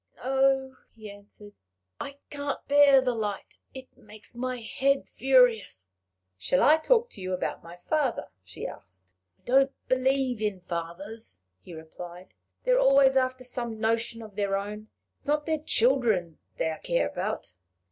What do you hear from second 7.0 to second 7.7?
to you about